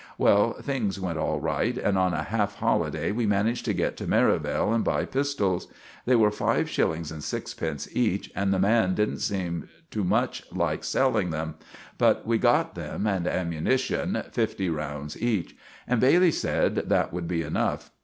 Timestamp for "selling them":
10.83-11.53